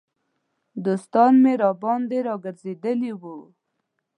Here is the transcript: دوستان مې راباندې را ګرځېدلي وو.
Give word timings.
دوستان 0.85 1.33
مې 1.43 1.53
راباندې 1.61 2.19
را 2.27 2.35
ګرځېدلي 2.43 3.11
وو. 3.21 3.37